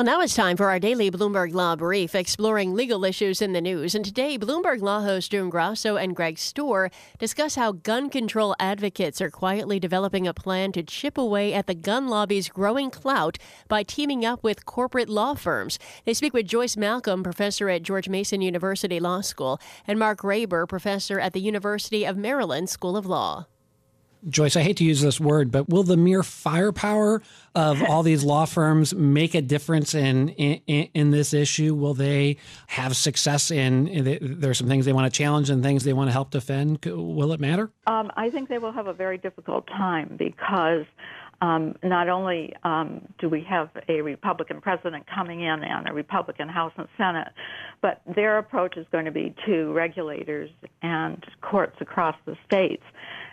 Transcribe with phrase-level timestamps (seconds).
[0.00, 3.60] Well, now it's time for our daily Bloomberg Law Brief, exploring legal issues in the
[3.60, 3.94] news.
[3.94, 9.20] And today, Bloomberg Law hosts June Grasso and Greg Stohr discuss how gun control advocates
[9.20, 13.36] are quietly developing a plan to chip away at the gun lobby's growing clout
[13.68, 15.78] by teaming up with corporate law firms.
[16.06, 20.66] They speak with Joyce Malcolm, professor at George Mason University Law School, and Mark Graber,
[20.66, 23.48] professor at the University of Maryland School of Law.
[24.28, 27.22] Joyce, I hate to use this word, but will the mere firepower
[27.54, 31.74] of all these law firms make a difference in in, in this issue?
[31.74, 32.36] Will they
[32.68, 34.40] have success in, in?
[34.40, 36.84] There are some things they want to challenge and things they want to help defend.
[36.84, 37.70] Will it matter?
[37.86, 40.84] Um, I think they will have a very difficult time because
[41.42, 46.48] um, not only um, do we have a Republican president coming in and a Republican
[46.48, 47.28] House and Senate,
[47.80, 50.50] but their approach is going to be to regulators
[50.82, 52.82] and courts across the states.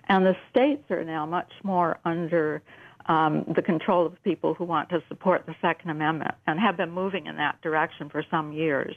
[0.08, 2.62] And the states are now much more under
[3.08, 6.92] um, the control of people who want to support the Second Amendment and have been
[6.92, 8.96] moving in that direction for some years.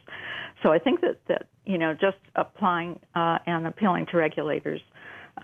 [0.62, 4.80] So I think that, that you know, just applying uh, and appealing to regulators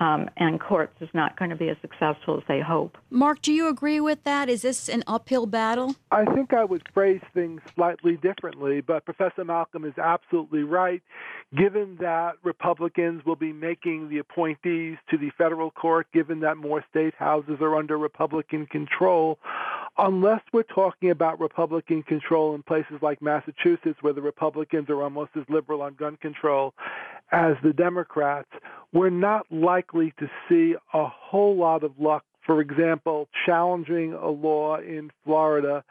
[0.01, 2.98] um, and courts is not going to be as successful as they hope.
[3.11, 4.48] Mark, do you agree with that?
[4.48, 5.97] Is this an uphill battle?
[6.11, 11.03] I think I would phrase things slightly differently, but Professor Malcolm is absolutely right.
[11.56, 16.84] Given that Republicans will be making the appointees to the federal court, given that more
[16.91, 19.39] state houses are under Republican control,
[19.98, 25.31] unless we're talking about Republican control in places like Massachusetts, where the Republicans are almost
[25.37, 26.75] as liberal on gun control
[27.32, 28.48] as the Democrats,
[28.92, 32.24] we're not likely to see a whole lot of luck.
[32.44, 35.82] For example, challenging a law in Florida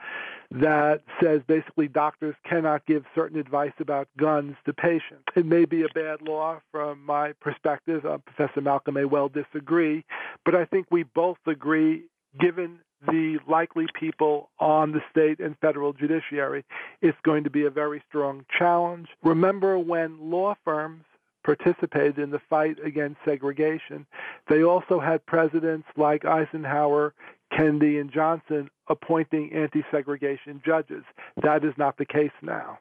[0.52, 5.24] that says basically doctors cannot give certain advice about guns to patients.
[5.36, 8.06] It may be a bad law from my perspective.
[8.06, 10.06] Uh, Professor Malcolm may well disagree,
[10.46, 12.06] but I think we both agree,
[12.40, 16.64] given the likely people on the state and federal judiciary,
[17.02, 19.08] it's going to be a very strong challenge.
[19.24, 21.04] Remember when law firms
[21.46, 24.06] participated in the fight against segregation.
[24.50, 27.14] They also had presidents like Eisenhower,
[27.56, 31.04] Kennedy, and Johnson appointing anti segregation judges.
[31.44, 32.80] That is not the case now.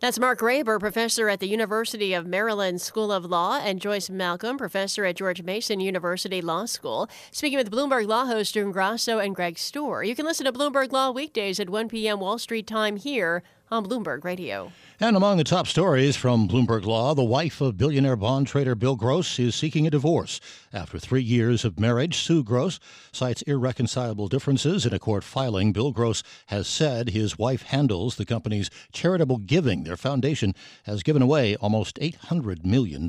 [0.00, 4.56] That's Mark Graber, professor at the University of Maryland School of Law, and Joyce Malcolm,
[4.56, 9.34] professor at George Mason University Law School, speaking with Bloomberg Law host June Grasso and
[9.34, 10.06] Greg Stohr.
[10.06, 12.20] You can listen to Bloomberg Law weekdays at 1 p.m.
[12.20, 14.72] Wall Street time here on Bloomberg Radio.
[15.00, 18.96] And among the top stories from Bloomberg Law, the wife of billionaire bond trader Bill
[18.96, 20.40] Gross is seeking a divorce.
[20.72, 22.80] After three years of marriage, Sue Gross
[23.12, 25.72] cites irreconcilable differences in a court filing.
[25.72, 29.84] Bill Gross has said his wife handles the company's charitable giving.
[29.84, 33.08] Their foundation has given away almost $800 million.